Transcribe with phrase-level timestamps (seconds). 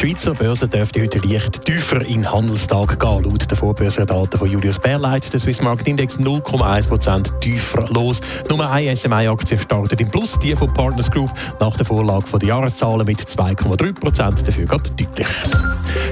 [0.00, 3.24] Die Schweizer Börse dürfte heute leicht tiefer in den Handelstag gehen.
[3.24, 8.20] Laut den Vorbörsendaten von Julius Bärleit der Swiss Market Index 0,1% tiefer los.
[8.48, 13.06] Nur eine SMI-Aktie startet im Plus, die von Partners Group nach der Vorlage der Jahreszahlen
[13.06, 14.44] mit 2,3%.
[14.44, 15.26] Dafür geht deutlich.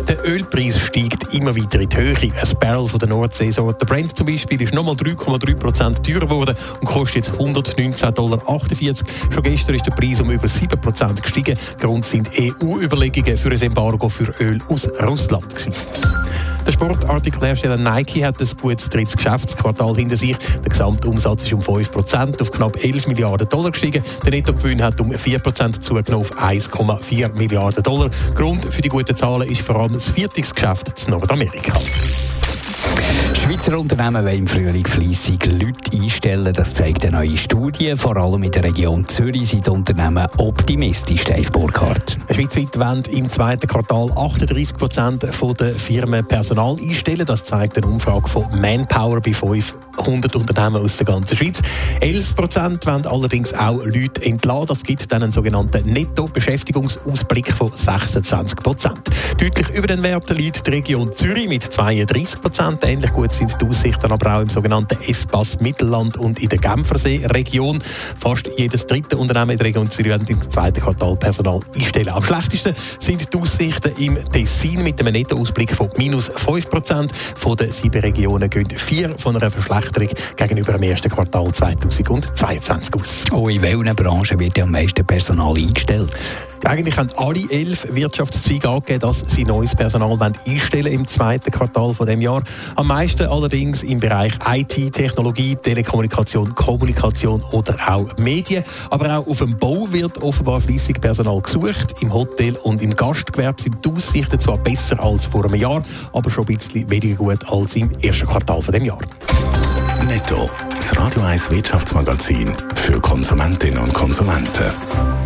[0.09, 2.15] Der Ölpreis steigt immer weiter in die Höhe.
[2.15, 7.27] Ein Barrel von der Nordseesorte Brent zum Beispiel ist nochmal 3,3% teurer geworden und kostet
[7.27, 8.41] jetzt 119,48 Dollar.
[9.33, 11.59] Schon gestern ist der Preis um über 7% gestiegen.
[11.81, 15.49] Grund sind EU-Überlegungen für ein Embargo für Öl aus Russland.
[15.49, 15.73] Gewesen.
[16.67, 20.37] Der Sportartikelhersteller Nike hat ein gutes drittes Geschäftsquartal hinter sich.
[20.37, 24.03] Der Gesamtumsatz ist um 5% auf knapp 11 Milliarden Dollar gestiegen.
[24.25, 28.11] Der Nettogewinn hat um 4% zugenommen auf 1,4 Milliarden Dollar.
[28.35, 31.73] Grund für die guten Zahlen ist vor allem das Viertungsgeschäft in Nordamerika.
[33.47, 36.53] Schweizer Unternehmen wollen im Frühling fleissig Leute einstellen.
[36.53, 37.95] Das zeigt eine neue Studie.
[37.95, 42.19] Vor allem in der Region Zürich sind Unternehmen optimistisch, Dave Burkhardt.
[42.29, 47.25] Schweizweit wollen im zweiten Quartal 38 Prozent der Firmen Personal einstellen.
[47.25, 51.63] Das zeigt eine Umfrage von Manpower bei 500 Unternehmen aus der ganzen Schweiz.
[52.01, 54.67] 11 Prozent wollen allerdings auch Leute entlassen.
[54.67, 59.09] Das gibt dann einen sogenannten Netto-Beschäftigungsausblick von 26 Prozent.
[59.39, 62.83] Deutlich über den Werten liegt die Region Zürich mit 32 Prozent.
[62.85, 67.79] Ähnlich gut sind die Aussichten aber auch im sogenannten Espace Mittelland und in der Genfersee-Region.
[68.19, 72.09] Fast jedes dritte Unternehmen in der Region Zürich wird im zweiten Quartal Personal einstellen.
[72.09, 77.13] Am schlechtesten sind die Aussichten im Tessin mit einem Nettoausblick von minus 5 Prozent.
[77.15, 83.25] Von den sieben Regionen gehen vier von einer Verschlechterung gegenüber dem ersten Quartal 2022 aus.
[83.33, 86.11] Oh, in welchen Branchen wird am meisten Personal eingestellt?
[86.65, 92.07] Eigentlich haben alle elf Wirtschaftszweige angegeben, dass sie neues Personal einstellen im zweiten Quartal von
[92.07, 92.43] dem Jahr.
[92.75, 98.65] Am meisten allerdings im Bereich IT, Technologie, Telekommunikation, Kommunikation oder auch Medien.
[98.91, 101.95] Aber auch auf dem Bau wird offenbar fließig Personal gesucht.
[102.01, 106.31] Im Hotel und im Gastgewerbe sind die Aussichten zwar besser als vor einem Jahr, aber
[106.31, 108.99] schon ein bisschen weniger gut als im ersten Quartal von dem Jahr.
[110.07, 110.49] Netto.
[110.77, 115.26] Das Radio 1 Wirtschaftsmagazin für Konsumentinnen und Konsumenten.